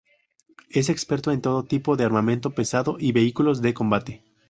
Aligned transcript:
Es 0.71 0.89
experto 0.89 1.31
en 1.31 1.41
todo 1.43 1.63
tipo 1.63 1.95
de 1.95 2.03
armamento 2.03 2.55
pesado 2.55 2.97
y 2.99 3.11
vehículos 3.11 3.61
de 3.61 3.73
combate. 3.75 4.23